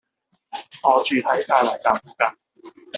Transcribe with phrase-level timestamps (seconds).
[0.81, 2.71] 我住喺大圍站附近